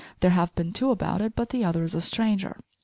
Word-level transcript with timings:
There 0.21 0.31
have 0.31 0.55
been 0.55 0.73
two 0.73 0.89
about 0.89 1.21
it 1.21 1.35
but 1.35 1.49
the 1.49 1.63
other 1.63 1.83
is 1.83 1.93
a 1.93 2.01
stranger. 2.01 2.61